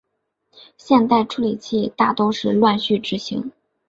[0.77, 3.51] 现代处理器大都是乱序执行。